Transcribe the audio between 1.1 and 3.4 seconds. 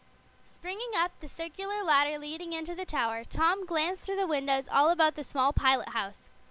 the circular ladder leading into the tower,